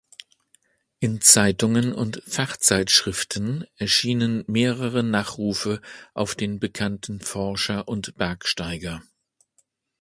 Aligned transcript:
In 0.99 1.21
Zeitungen 1.21 1.93
und 1.93 2.23
Fachzeitschriften 2.25 3.67
erschienen 3.75 4.43
mehrere 4.47 5.03
Nachrufe 5.03 5.79
auf 6.15 6.33
den 6.33 6.59
bekannten 6.59 7.19
Forscher 7.21 7.87
und 7.87 8.17
Bergsteiger. 8.17 9.03